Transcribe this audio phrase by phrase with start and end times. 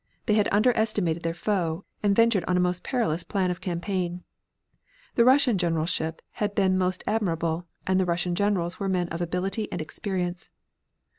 [0.25, 4.23] They had underestimated their foe, and ventured on a most perilous plan of campaign.
[5.15, 9.79] Russian generalship had been most admirable, and the Russian generals were men of ability and
[9.79, 10.49] experience.